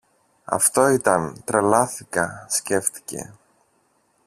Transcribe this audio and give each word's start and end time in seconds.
Αυτό 0.45 0.87
ήταν, 0.87 1.41
τρελάθηκα, 1.45 2.45
σκέφτηκε 2.49 3.33